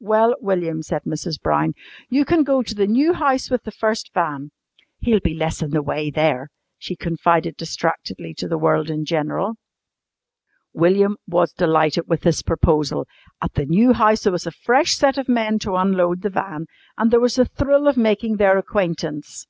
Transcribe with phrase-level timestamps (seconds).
[0.00, 1.40] "Well, William," said Mrs.
[1.40, 1.74] Brown,
[2.10, 4.50] "you can go to the new house with the first van.
[4.98, 9.54] He'll be less in the way there," she confided distractedly to the world in general.
[10.72, 13.06] William was delighted with this proposal.
[13.40, 16.66] At the new house there was a fresh set of men to unload the van,
[16.98, 19.46] and there was the thrill of making their acquaintance.